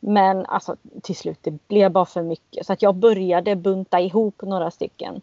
Men 0.00 0.46
alltså 0.46 0.76
till 1.02 1.16
slut 1.16 1.38
det 1.42 1.68
blev 1.68 1.90
bara 1.90 2.06
för 2.06 2.22
mycket 2.22 2.66
så 2.66 2.72
att 2.72 2.82
jag 2.82 2.94
började 2.94 3.56
bunta 3.56 4.00
ihop 4.00 4.42
några 4.42 4.70
stycken. 4.70 5.20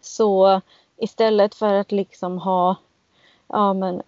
Så 0.00 0.60
istället 0.96 1.54
för 1.54 1.74
att 1.74 1.92
liksom 1.92 2.38
ha 2.38 2.76
ja, 3.48 3.72
men, 3.72 4.02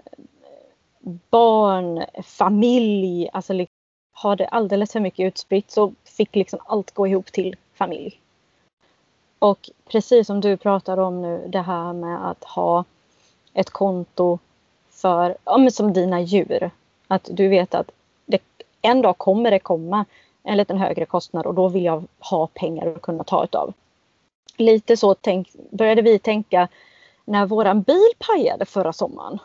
barn, 1.31 2.05
familj, 2.23 3.29
alltså 3.33 3.53
liksom, 3.53 3.75
ha 4.23 4.37
det 4.37 4.47
alldeles 4.47 4.93
för 4.93 5.01
mycket 5.01 5.27
utspritt 5.27 5.71
så 5.71 5.93
fick 6.05 6.35
liksom 6.35 6.59
allt 6.67 6.95
gå 6.95 7.07
ihop 7.07 7.33
till 7.33 7.57
familj. 7.75 8.21
Och 9.39 9.71
precis 9.89 10.27
som 10.27 10.41
du 10.41 10.57
pratar 10.57 10.99
om 10.99 11.23
nu 11.23 11.47
det 11.49 11.61
här 11.61 11.93
med 11.93 12.31
att 12.31 12.45
ha 12.45 12.85
ett 13.55 13.71
konto 13.71 14.39
för, 14.91 15.37
ja, 15.45 15.59
men 15.59 15.71
som 15.71 15.93
dina 15.93 16.21
djur. 16.21 16.71
Att 17.09 17.29
du 17.33 17.49
vet 17.49 17.75
att 17.75 17.91
det, 18.27 18.43
en 18.83 19.03
dag 19.03 19.19
kommer 19.19 19.51
det 19.51 19.59
komma 19.59 20.05
en 20.43 20.57
liten 20.57 20.79
högre 20.79 21.05
kostnad 21.05 21.47
och 21.47 21.55
då 21.55 21.69
vill 21.69 21.85
jag 21.85 22.05
ha 22.19 22.47
pengar 22.47 22.87
att 22.87 23.03
kunna 23.03 23.25
ta 23.25 23.45
utav. 23.45 23.73
Lite 24.57 24.97
så 24.97 25.15
tänk, 25.15 25.49
började 25.71 26.03
vi 26.03 26.19
tänka 26.19 26.69
när 27.25 27.47
våran 27.47 27.83
bil 27.83 28.13
pajade 28.19 28.67
förra 28.67 28.93
sommaren. 28.93 29.39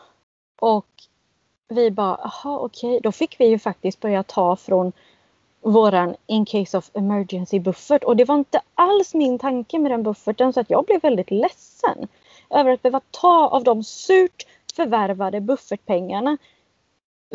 Och 0.60 0.86
vi 1.68 1.90
bara, 1.90 2.20
jaha 2.22 2.58
okej, 2.58 2.90
okay. 2.90 3.00
då 3.00 3.12
fick 3.12 3.40
vi 3.40 3.46
ju 3.46 3.58
faktiskt 3.58 4.00
börja 4.00 4.22
ta 4.22 4.56
från 4.56 4.92
våran 5.60 6.14
in 6.26 6.44
case 6.44 6.78
of 6.78 6.90
emergency 6.94 7.60
buffert 7.60 8.04
och 8.04 8.16
det 8.16 8.24
var 8.24 8.34
inte 8.34 8.60
alls 8.74 9.14
min 9.14 9.38
tanke 9.38 9.78
med 9.78 9.90
den 9.90 10.02
bufferten 10.02 10.52
så 10.52 10.60
att 10.60 10.70
jag 10.70 10.84
blev 10.84 11.00
väldigt 11.00 11.30
ledsen 11.30 12.08
över 12.50 12.70
att 12.70 12.82
behöva 12.82 13.00
ta 13.10 13.48
av 13.48 13.64
de 13.64 13.84
surt 13.84 14.46
förvärvade 14.76 15.40
buffertpengarna 15.40 16.38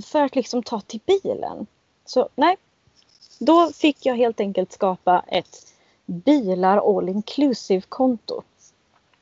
för 0.04 0.24
att 0.24 0.36
liksom 0.36 0.64
ta 0.64 0.82
till 0.82 1.00
bilen. 1.06 1.68
Så 2.06 2.30
nej, 2.36 2.58
då 3.40 3.70
fick 3.74 4.06
jag 4.06 4.16
helt 4.16 4.40
enkelt 4.40 4.72
skapa 4.72 5.24
ett 5.28 5.74
bilar 6.08 6.98
all 6.98 7.10
inclusive 7.10 7.82
konto. 7.90 8.42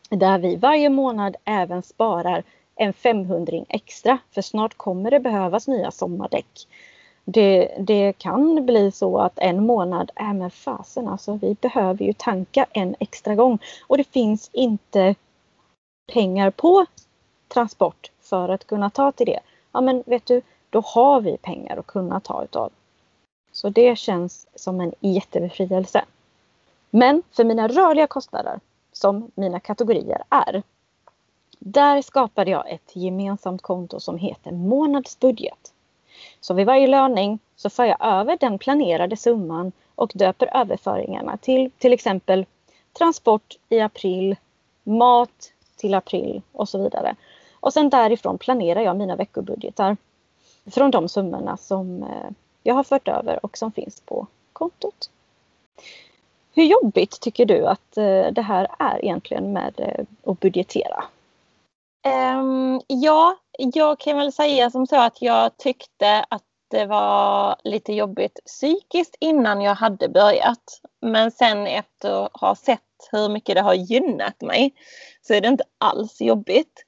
Där 0.10 0.39
vi 0.39 0.56
varje 0.56 0.89
månad 0.89 1.36
även 1.46 1.84
sparar 1.84 2.44
en 2.75 2.94
500 2.94 3.65
extra 3.70 4.18
för 4.32 4.42
snart 4.42 4.77
kommer 4.77 5.12
det 5.12 5.20
behövas 5.20 5.68
nya 5.68 5.92
sommardäck. 5.92 6.68
Det, 7.25 7.75
det 7.80 8.13
kan 8.18 8.65
bli 8.65 8.92
så 8.92 9.18
att 9.18 9.39
en 9.39 9.65
månad, 9.65 10.12
är 10.15 10.25
äh, 10.25 10.34
med 10.34 10.54
fasen 10.54 11.08
alltså 11.08 11.39
vi 11.42 11.56
behöver 11.62 12.06
ju 12.06 12.13
tanka 12.13 12.65
en 12.72 12.96
extra 13.00 13.36
gång 13.36 13.60
och 13.88 13.98
det 13.98 14.04
finns 14.04 14.50
inte 14.54 15.15
pengar 16.13 16.51
på 16.51 16.86
transport 17.48 18.12
för 18.22 18.50
att 18.50 18.68
kunna 18.68 18.89
ta 18.89 19.12
till 19.12 19.25
det. 19.25 19.39
Ja 19.72 19.82
men 19.82 20.04
vet 20.06 20.25
du, 20.25 20.42
då 20.70 20.82
har 20.86 21.22
vi 21.22 21.38
pengar 21.38 21.77
att 21.77 21.88
kunna 21.88 22.20
ta 22.20 22.44
utav. 22.44 22.72
Så 23.51 23.70
det 23.70 23.98
känns 23.98 24.48
som 24.56 24.82
en 24.82 24.94
jättebefrielse. 25.00 26.06
Men 26.95 27.23
för 27.31 27.43
mina 27.43 27.67
rörliga 27.67 28.07
kostnader, 28.07 28.59
som 28.91 29.31
mina 29.35 29.59
kategorier 29.59 30.23
är, 30.29 30.63
där 31.59 32.01
skapade 32.01 32.51
jag 32.51 32.71
ett 32.71 32.95
gemensamt 32.95 33.61
konto 33.61 33.99
som 33.99 34.17
heter 34.17 34.51
månadsbudget. 34.51 35.73
Så 36.39 36.53
vid 36.53 36.65
varje 36.65 36.87
löning 36.87 37.39
så 37.55 37.69
för 37.69 37.85
jag 37.85 37.97
över 38.05 38.37
den 38.39 38.59
planerade 38.59 39.17
summan 39.17 39.71
och 39.95 40.11
döper 40.15 40.57
överföringarna 40.57 41.37
till 41.37 41.71
till 41.77 41.93
exempel 41.93 42.45
transport 42.93 43.57
i 43.69 43.79
april, 43.79 44.35
mat 44.83 45.53
till 45.75 45.93
april 45.93 46.41
och 46.51 46.69
så 46.69 46.83
vidare. 46.83 47.15
Och 47.53 47.73
sen 47.73 47.89
därifrån 47.89 48.37
planerar 48.37 48.81
jag 48.81 48.97
mina 48.97 49.15
veckobudgetar 49.15 49.97
från 50.65 50.91
de 50.91 51.09
summorna 51.09 51.57
som 51.57 52.03
eh, 52.03 52.29
jag 52.63 52.75
har 52.75 52.83
fört 52.83 53.07
över 53.07 53.45
och 53.45 53.57
som 53.57 53.71
finns 53.71 54.01
på 54.01 54.27
kontot. 54.53 55.09
Hur 56.55 56.63
jobbigt 56.63 57.19
tycker 57.21 57.45
du 57.45 57.67
att 57.67 57.97
eh, 57.97 58.27
det 58.31 58.41
här 58.41 58.67
är 58.79 59.05
egentligen 59.05 59.53
med 59.53 59.74
eh, 59.77 60.05
att 60.31 60.39
budgetera? 60.39 61.03
Um, 62.38 62.81
ja, 62.88 63.38
jag 63.57 64.00
kan 64.00 64.17
väl 64.17 64.31
säga 64.31 64.71
som 64.71 64.88
så 64.88 65.01
att 65.01 65.21
jag 65.21 65.57
tyckte 65.57 66.25
att 66.29 66.43
det 66.67 66.85
var 66.85 67.55
lite 67.63 67.93
jobbigt 67.93 68.39
psykiskt 68.45 69.15
innan 69.19 69.62
jag 69.62 69.75
hade 69.75 70.09
börjat. 70.09 70.81
Men 71.01 71.31
sen 71.31 71.67
efter 71.67 72.25
att 72.25 72.41
ha 72.41 72.55
sett 72.55 72.81
hur 73.12 73.29
mycket 73.29 73.55
det 73.55 73.62
har 73.62 73.74
gynnat 73.74 74.41
mig 74.41 74.74
så 75.21 75.33
är 75.33 75.41
det 75.41 75.47
inte 75.47 75.63
alls 75.77 76.21
jobbigt. 76.21 76.85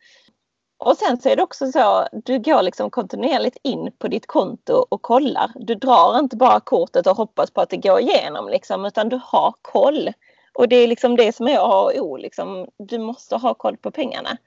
Och 0.77 0.97
sen 0.97 1.21
så 1.21 1.29
är 1.29 1.35
det 1.35 1.43
också 1.43 1.71
så, 1.71 2.07
du 2.11 2.39
går 2.39 2.61
liksom 2.61 2.89
kontinuerligt 2.89 3.57
in 3.63 3.91
på 3.97 4.07
ditt 4.07 4.27
konto 4.27 4.85
och 4.89 5.01
kollar. 5.01 5.51
Du 5.55 5.75
drar 5.75 6.19
inte 6.19 6.35
bara 6.35 6.59
kortet 6.59 7.07
och 7.07 7.17
hoppas 7.17 7.51
på 7.51 7.61
att 7.61 7.69
det 7.69 7.77
går 7.77 7.99
igenom 7.99 8.49
liksom, 8.49 8.85
utan 8.85 9.09
du 9.09 9.19
har 9.23 9.53
koll. 9.61 10.13
Och 10.53 10.67
det 10.67 10.75
är 10.75 10.87
liksom 10.87 11.15
det 11.15 11.35
som 11.35 11.47
är 11.47 11.57
A 11.57 11.81
och 11.81 11.95
O. 11.95 12.17
Liksom. 12.17 12.67
Du 12.77 12.97
måste 12.97 13.35
ha 13.35 13.53
koll 13.53 13.77
på 13.77 13.91
pengarna. 13.91 14.37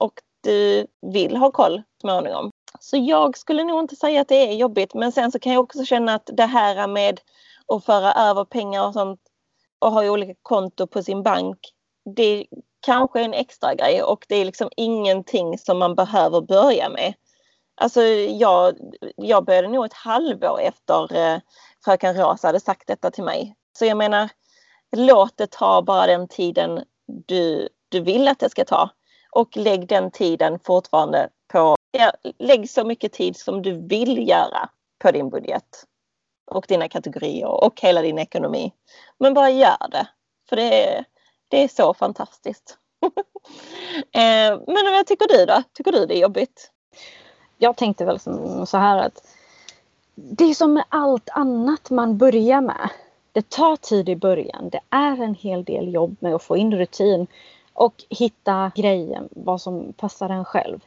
Och 0.00 0.12
du 0.40 0.86
vill 1.12 1.36
ha 1.36 1.50
koll 1.50 1.82
småningom. 2.00 2.50
Så 2.80 2.96
jag 2.96 3.38
skulle 3.38 3.64
nog 3.64 3.80
inte 3.80 3.96
säga 3.96 4.20
att 4.20 4.28
det 4.28 4.48
är 4.48 4.52
jobbigt. 4.52 4.94
Men 4.94 5.12
sen 5.12 5.32
så 5.32 5.38
kan 5.38 5.52
jag 5.52 5.62
också 5.62 5.84
känna 5.84 6.14
att 6.14 6.30
det 6.32 6.46
här 6.46 6.86
med 6.86 7.20
att 7.68 7.84
föra 7.84 8.12
över 8.12 8.44
pengar 8.44 8.86
och 8.86 8.92
sånt 8.92 9.20
och 9.78 9.92
ha 9.92 10.10
olika 10.10 10.34
konto 10.42 10.86
på 10.86 11.02
sin 11.02 11.22
bank. 11.22 11.58
Det 12.16 12.46
kanske 12.84 13.20
en 13.20 13.34
extra 13.34 13.74
grej 13.74 14.02
och 14.02 14.24
det 14.28 14.36
är 14.36 14.44
liksom 14.44 14.68
ingenting 14.76 15.58
som 15.58 15.78
man 15.78 15.94
behöver 15.94 16.40
börja 16.40 16.88
med. 16.88 17.14
Alltså 17.76 18.02
jag, 18.02 18.76
jag 19.16 19.44
började 19.44 19.68
nog 19.68 19.84
ett 19.84 19.92
halvår 19.92 20.60
efter 20.60 21.16
eh, 21.16 21.40
fröken 21.84 22.14
Rosa 22.16 22.48
hade 22.48 22.60
sagt 22.60 22.86
detta 22.86 23.10
till 23.10 23.24
mig. 23.24 23.56
Så 23.78 23.84
jag 23.84 23.96
menar, 23.96 24.28
låt 24.96 25.36
det 25.36 25.50
ta 25.50 25.82
bara 25.82 26.06
den 26.06 26.28
tiden 26.28 26.84
du, 27.06 27.68
du 27.88 28.00
vill 28.00 28.28
att 28.28 28.38
det 28.38 28.50
ska 28.50 28.64
ta. 28.64 28.90
Och 29.30 29.56
lägg 29.56 29.88
den 29.88 30.10
tiden 30.10 30.58
fortfarande 30.58 31.28
på, 31.52 31.76
ja, 31.90 32.12
lägg 32.38 32.70
så 32.70 32.84
mycket 32.84 33.12
tid 33.12 33.36
som 33.36 33.62
du 33.62 33.86
vill 33.86 34.28
göra 34.28 34.68
på 34.98 35.10
din 35.10 35.30
budget. 35.30 35.84
Och 36.50 36.64
dina 36.68 36.88
kategorier 36.88 37.64
och 37.64 37.80
hela 37.80 38.02
din 38.02 38.18
ekonomi. 38.18 38.72
Men 39.18 39.34
bara 39.34 39.50
gör 39.50 39.88
det. 39.90 40.06
För 40.48 40.56
det 40.56 40.88
är, 40.88 41.04
det 41.54 41.62
är 41.62 41.68
så 41.68 41.94
fantastiskt. 41.94 42.78
Eh, 44.12 44.60
men 44.66 44.92
vad 44.92 45.06
tycker 45.06 45.28
du 45.28 45.46
då? 45.46 45.62
Tycker 45.72 45.92
du 45.92 46.06
det 46.06 46.18
är 46.18 46.20
jobbigt? 46.20 46.70
Jag 47.58 47.76
tänkte 47.76 48.04
väl 48.04 48.18
så 48.66 48.76
här 48.76 48.98
att 48.98 49.26
det 50.14 50.44
är 50.44 50.54
som 50.54 50.74
med 50.74 50.84
allt 50.88 51.28
annat 51.28 51.90
man 51.90 52.18
börjar 52.18 52.60
med. 52.60 52.88
Det 53.32 53.50
tar 53.50 53.76
tid 53.76 54.08
i 54.08 54.16
början. 54.16 54.68
Det 54.68 54.80
är 54.90 55.22
en 55.22 55.34
hel 55.34 55.64
del 55.64 55.94
jobb 55.94 56.16
med 56.20 56.34
att 56.34 56.42
få 56.42 56.56
in 56.56 56.74
rutin 56.74 57.26
och 57.72 58.04
hitta 58.08 58.72
grejen, 58.74 59.28
vad 59.30 59.60
som 59.60 59.92
passar 59.92 60.28
en 60.28 60.44
själv. 60.44 60.80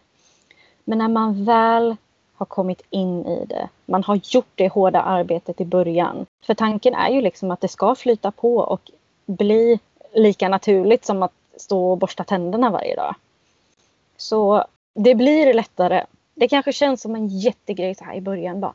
Men 0.84 0.98
när 0.98 1.08
man 1.08 1.46
väl 1.46 1.96
har 2.36 2.46
kommit 2.46 2.82
in 2.90 3.26
i 3.26 3.46
det, 3.46 3.70
man 3.86 4.04
har 4.04 4.20
gjort 4.24 4.52
det 4.56 4.68
hårda 4.68 5.02
arbetet 5.02 5.62
i 5.62 5.66
början. 5.66 6.26
För 6.46 6.54
tanken 6.54 6.94
är 6.94 7.10
ju 7.10 7.22
liksom 7.22 7.52
att 7.52 7.62
det 7.62 7.68
ska 7.68 7.96
flyta 7.96 8.32
på 8.32 8.58
och 8.58 8.92
bli 9.26 9.80
lika 10.18 10.50
naturligt 10.50 11.06
som 11.06 11.24
att 11.24 11.34
stå 11.56 11.92
och 11.92 11.98
borsta 11.98 12.24
tänderna 12.24 12.70
varje 12.70 12.96
dag. 12.96 13.16
Så 14.18 14.66
det 14.96 15.16
blir 15.16 15.54
lättare. 15.54 16.06
Det 16.34 16.48
kanske 16.48 16.74
känns 16.74 17.02
som 17.02 17.16
en 17.16 17.28
jättegrej 17.28 17.96
så 17.96 18.04
här 18.04 18.16
i 18.16 18.22
början. 18.22 18.60
Bara, 18.60 18.74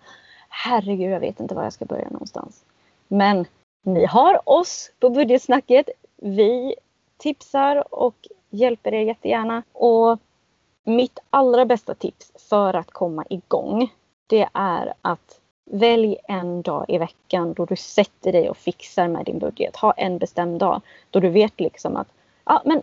Herregud, 0.48 1.10
jag 1.10 1.20
vet 1.20 1.40
inte 1.40 1.54
var 1.54 1.64
jag 1.64 1.72
ska 1.72 1.84
börja 1.84 2.08
någonstans. 2.10 2.64
Men 3.08 3.46
ni 3.82 4.04
har 4.04 4.48
oss 4.48 4.90
på 5.00 5.10
budgetsnacket. 5.10 5.88
Vi 6.16 6.74
tipsar 7.16 7.94
och 7.94 8.28
hjälper 8.50 8.94
er 8.94 9.02
jättegärna. 9.02 9.62
Och 9.72 10.18
mitt 10.84 11.18
allra 11.30 11.64
bästa 11.64 11.94
tips 11.94 12.32
för 12.48 12.74
att 12.74 12.90
komma 12.90 13.24
igång 13.30 13.90
det 14.26 14.48
är 14.52 14.94
att 15.02 15.40
välj 15.64 16.16
en 16.28 16.62
dag 16.62 16.84
i 16.88 16.98
veckan 16.98 17.52
då 17.52 17.64
du 17.64 17.76
sätter 17.76 18.32
dig 18.32 18.50
och 18.50 18.56
fixar 18.56 19.08
med 19.08 19.24
din 19.24 19.38
budget. 19.38 19.76
Ha 19.76 19.92
en 19.92 20.18
bestämd 20.18 20.60
dag 20.60 20.80
då 21.10 21.20
du 21.20 21.28
vet 21.28 21.60
liksom 21.60 21.96
att 21.96 22.08
ja, 22.44 22.62
men 22.64 22.82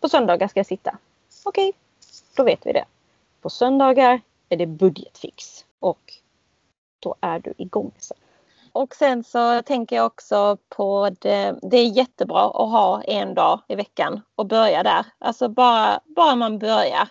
på 0.00 0.08
söndagar 0.08 0.48
ska 0.48 0.58
jag 0.58 0.66
sitta. 0.66 0.98
Okej, 1.44 1.68
okay, 1.68 1.80
då 2.36 2.44
vet 2.44 2.66
vi 2.66 2.72
det. 2.72 2.84
På 3.40 3.50
söndagar 3.50 4.20
är 4.48 4.56
det 4.56 4.66
budgetfix 4.66 5.64
och 5.80 6.12
då 7.00 7.14
är 7.20 7.38
du 7.38 7.54
igång 7.56 7.90
sen. 7.98 8.16
Och 8.72 8.94
sen 8.94 9.24
så 9.24 9.62
tänker 9.62 9.96
jag 9.96 10.06
också 10.06 10.56
på 10.68 11.10
det. 11.20 11.54
Det 11.62 11.76
är 11.76 11.86
jättebra 11.86 12.44
att 12.44 12.70
ha 12.70 13.02
en 13.02 13.34
dag 13.34 13.60
i 13.68 13.74
veckan 13.74 14.20
och 14.34 14.46
börja 14.46 14.82
där. 14.82 15.06
Alltså 15.18 15.48
bara, 15.48 16.00
bara 16.04 16.36
man 16.36 16.58
börjar. 16.58 17.08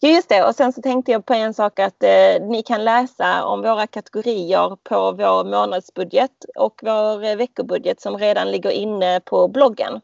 Just 0.00 0.28
det, 0.28 0.44
och 0.44 0.54
sen 0.54 0.72
så 0.72 0.82
tänkte 0.82 1.12
jag 1.12 1.26
på 1.26 1.34
en 1.34 1.54
sak 1.54 1.78
att 1.78 2.02
eh, 2.02 2.40
ni 2.40 2.62
kan 2.62 2.84
läsa 2.84 3.44
om 3.44 3.62
våra 3.62 3.86
kategorier 3.86 4.76
på 4.82 5.12
vår 5.12 5.44
månadsbudget 5.44 6.44
och 6.58 6.80
vår 6.82 7.24
eh, 7.24 7.36
veckobudget 7.36 8.00
som 8.00 8.18
redan 8.18 8.50
ligger 8.50 8.70
inne 8.70 9.20
på 9.20 9.48
bloggen. 9.48 10.00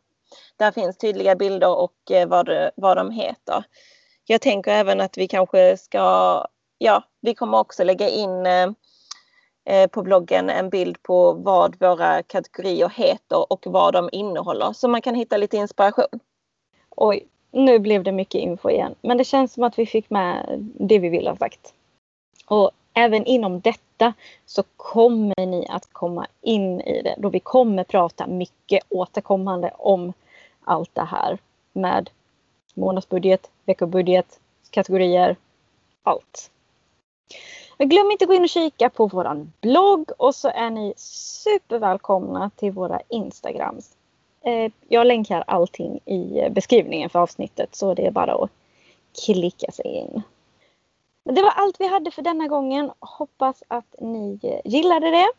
Där 0.57 0.73
finns 0.73 0.99
tydliga 0.99 1.37
bilder 1.37 1.79
och 1.79 2.11
eh, 2.11 2.29
vad, 2.29 2.71
vad 2.77 2.97
de 2.97 3.11
heter. 3.11 3.65
Jag 4.27 4.41
tänker 4.41 4.71
även 4.71 5.01
att 5.01 5.19
vi 5.19 5.29
kanske 5.29 5.77
ska, 5.77 6.47
ja, 6.79 7.05
vi 7.21 7.35
kommer 7.35 7.59
också 7.59 7.85
lägga 7.85 8.09
in 8.09 8.47
eh, 8.47 8.71
eh, 9.67 9.87
på 9.87 10.03
bloggen 10.03 10.51
en 10.51 10.71
bild 10.71 11.03
på 11.03 11.33
vad 11.33 11.81
våra 11.81 12.23
kategorier 12.23 12.89
heter 12.89 13.53
och 13.53 13.63
vad 13.67 13.93
de 13.93 14.09
innehåller 14.13 14.73
så 14.73 14.89
man 14.89 15.03
kan 15.03 15.15
hitta 15.15 15.37
lite 15.37 15.57
inspiration. 15.57 16.21
Oj, 16.97 17.29
nu 17.53 17.79
blev 17.79 18.03
det 18.03 18.13
mycket 18.13 18.41
info 18.41 18.71
igen. 18.71 18.95
Men 19.01 19.19
det 19.19 19.25
känns 19.25 19.53
som 19.53 19.63
att 19.63 19.79
vi 19.79 19.87
fick 19.87 20.11
med 20.11 20.47
det 20.59 20.99
vi 20.99 21.09
ville 21.09 21.31
ha 21.31 21.37
sagt. 21.37 21.75
Och 22.47 22.71
även 22.95 23.25
inom 23.25 23.61
detta 23.61 24.13
så 24.47 24.63
kommer 24.77 25.47
ni 25.47 25.67
att 25.69 25.93
komma 25.93 26.27
in 26.41 26.81
i 26.81 27.03
det 27.03 27.15
då 27.19 27.29
vi 27.29 27.41
kommer 27.41 27.85
prata 27.85 28.27
mycket 28.27 28.83
återkommande 28.89 29.71
om 29.79 30.13
allt 30.65 30.95
det 30.95 31.05
här 31.05 31.39
med 31.73 32.11
månadsbudget, 32.75 33.51
veckobudget, 33.65 34.41
kategorier, 34.71 35.37
allt. 36.03 36.51
Men 37.79 37.89
glöm 37.89 38.11
inte 38.11 38.25
att 38.25 38.29
gå 38.29 38.35
in 38.35 38.43
och 38.43 38.49
kika 38.49 38.91
på 38.91 39.07
våran 39.07 39.53
blogg 39.61 40.11
och 40.19 40.35
så 40.35 40.49
är 40.49 40.71
ni 40.71 40.95
supervälkomna 40.97 42.51
till 42.57 42.73
våra 42.73 43.01
Instagrams. 43.09 43.97
Eh, 44.45 44.73
jag 44.89 45.07
länkar 45.07 45.45
allting 45.47 45.99
i 46.05 46.49
beskrivningen 46.51 47.11
för 47.11 47.19
avsnittet 47.19 47.75
så 47.75 47.95
det 47.95 48.07
är 48.07 48.11
bara 48.11 48.35
att 48.35 48.51
klicka 49.25 49.73
sig 49.73 49.87
in. 49.87 50.23
Det 51.25 51.43
var 51.43 51.51
allt 51.51 51.81
vi 51.81 51.87
hade 51.87 52.11
för 52.11 52.23
denna 52.23 52.49
gången. 52.49 52.91
Hoppas 53.01 53.63
att 53.69 53.95
ni 53.99 54.39
gillade 54.65 55.11
det. 55.11 55.33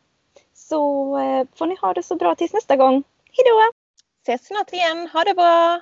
Så 0.53 1.17
eh, 1.17 1.47
får 1.55 1.65
ni 1.65 1.75
ha 1.75 1.93
det 1.93 2.03
så 2.03 2.15
bra 2.15 2.35
tills 2.35 2.53
nästa 2.53 2.75
gång. 2.75 3.03
Hejdå! 3.31 3.71
Ses 4.21 4.47
snart 4.47 4.73
igen. 4.73 5.09
Ha 5.13 5.23
det 5.23 5.33
bra! 5.33 5.81